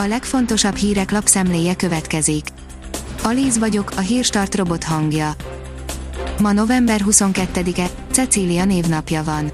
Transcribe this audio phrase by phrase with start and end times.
[0.00, 2.46] A legfontosabb hírek lapszemléje következik.
[3.22, 5.34] Alíz vagyok, a hírstart robot hangja.
[6.40, 9.50] Ma november 22-e, Cecília névnapja van.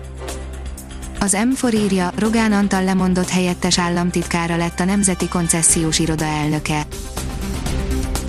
[1.20, 6.86] Az M4 írja, Rogán Antal lemondott helyettes államtitkára lett a Nemzeti Koncesziós Iroda elnöke.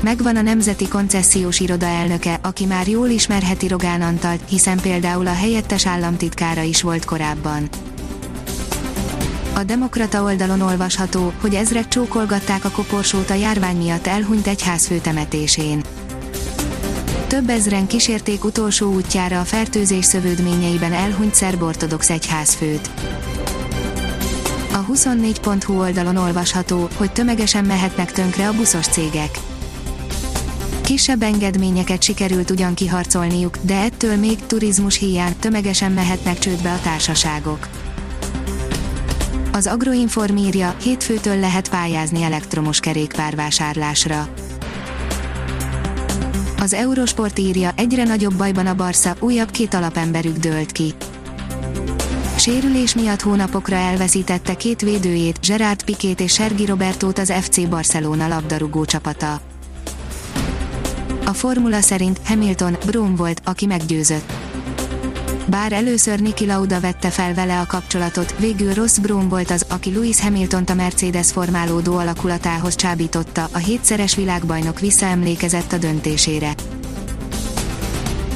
[0.01, 5.33] Megvan a Nemzeti Koncesziós Iroda elnöke, aki már jól ismerheti Rogán Antalt, hiszen például a
[5.33, 7.69] helyettes államtitkára is volt korábban.
[9.55, 15.83] A Demokrata oldalon olvasható, hogy ezrek csókolgatták a koporsót a járvány miatt elhunyt egyházfő temetésén.
[17.27, 22.89] Több ezren kísérték utolsó útjára a fertőzés szövődményeiben elhunyt szerb-ortodox egyházfőt.
[24.73, 29.39] A 24.hu oldalon olvasható, hogy tömegesen mehetnek tönkre a buszos cégek.
[30.81, 37.67] Kisebb engedményeket sikerült ugyan kiharcolniuk, de ettől még turizmus hiány tömegesen mehetnek csődbe a társaságok.
[39.55, 44.27] Az Agroinform írja, hétfőtől lehet pályázni elektromos kerékpárvásárlásra.
[46.59, 50.93] Az Eurosport írja, egyre nagyobb bajban a Barca, újabb két alapemberük dőlt ki.
[52.37, 58.85] Sérülés miatt hónapokra elveszítette két védőjét, Gerard Pikét és Sergi Robertót az FC Barcelona labdarúgó
[58.85, 59.41] csapata.
[61.25, 64.44] A formula szerint Hamilton, Brown volt, aki meggyőzött.
[65.47, 69.93] Bár először Niki Lauda vette fel vele a kapcsolatot, végül Ross Brown volt az, aki
[69.93, 76.53] Lewis Hamilton a Mercedes formálódó alakulatához csábította, a hétszeres világbajnok visszaemlékezett a döntésére.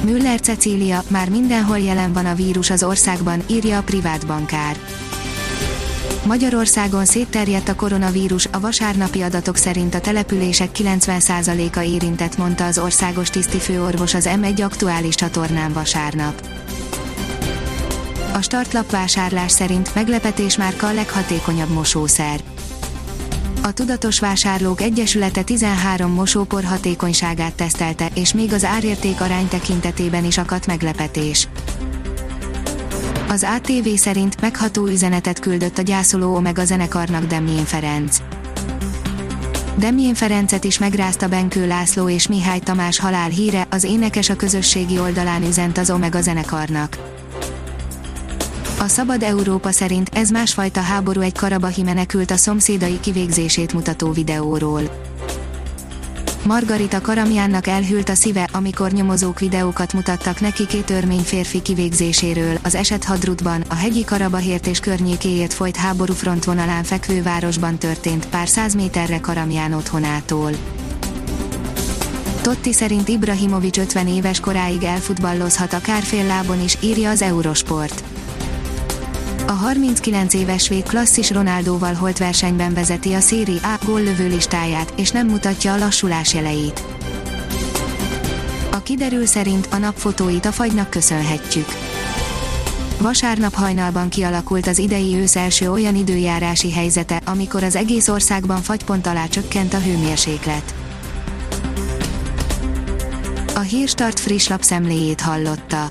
[0.04, 4.76] Müller Cecília, már mindenhol jelen van a vírus az országban, írja a privát bankár.
[6.26, 13.30] Magyarországon szétterjedt a koronavírus, a vasárnapi adatok szerint a települések 90%-a érintett, mondta az országos
[13.30, 16.48] tisztifőorvos az M1 aktuális csatornán vasárnap.
[18.32, 22.40] A startlap vásárlás szerint meglepetés márka a leghatékonyabb mosószer.
[23.62, 30.38] A Tudatos Vásárlók Egyesülete 13 mosópor hatékonyságát tesztelte, és még az árérték arány tekintetében is
[30.38, 31.48] akadt meglepetés.
[33.28, 38.16] Az ATV szerint megható üzenetet küldött a gyászoló Omega zenekarnak Demjén Ferenc.
[39.76, 44.98] Demjén Ferencet is megrázta Benkő László és Mihály Tamás halál híre, az énekes a közösségi
[44.98, 47.18] oldalán üzent az Omega zenekarnak.
[48.80, 54.82] A Szabad Európa szerint ez másfajta háború egy karabahi menekült a szomszédai kivégzését mutató videóról.
[56.44, 62.74] Margarita Karamjánnak elhűlt a szíve, amikor nyomozók videókat mutattak neki két örmény férfi kivégzéséről, az
[62.74, 68.74] eset Hadrutban, a hegyi Karabahért és környékéért folyt háború frontvonalán fekvő városban történt, pár száz
[68.74, 70.52] méterre Karamján otthonától.
[72.40, 78.04] Totti szerint Ibrahimovic 50 éves koráig elfutballozhat a kárfél lábon is, írja az Eurosport.
[79.50, 85.10] A 39 éves svéd klasszis Ronaldóval holt versenyben vezeti a Széri A góllövő listáját, és
[85.10, 86.82] nem mutatja a lassulás jeleit.
[88.72, 91.66] A kiderül szerint a napfotóit a fagynak köszönhetjük.
[92.98, 99.06] Vasárnap hajnalban kialakult az idei ősz első olyan időjárási helyzete, amikor az egész országban fagypont
[99.06, 100.74] alá csökkent a hőmérséklet.
[103.54, 105.90] A Hírstart friss lapszemléjét hallotta.